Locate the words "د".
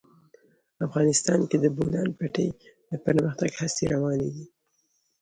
1.59-1.61, 1.63-1.73, 2.89-2.91